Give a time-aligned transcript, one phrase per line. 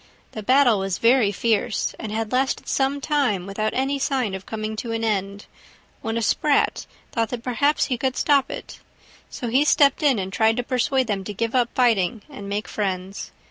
[0.31, 4.75] The battle was very fierce, and had lasted some time without any sign of coming
[4.77, 5.45] to an end,
[6.01, 8.79] when a Sprat thought that perhaps he could stop it;
[9.29, 12.67] so he stepped in and tried to persuade them to give up fighting and make
[12.67, 13.31] friends.